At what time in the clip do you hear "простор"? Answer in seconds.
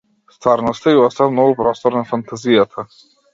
1.61-1.99